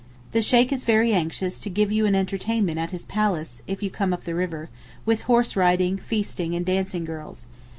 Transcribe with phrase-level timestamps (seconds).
[0.31, 3.91] The Sheykh is very anxious to give you an entertainment at his palace, if you
[3.91, 4.71] come up the river,
[5.05, 7.45] with horse riding, feasting and dancing girls.